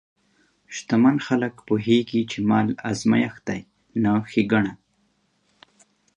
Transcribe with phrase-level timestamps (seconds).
[0.75, 3.59] شتمن خلک پوهېږي چې مال ازمېښت دی،
[4.03, 4.73] نه ښېګڼه.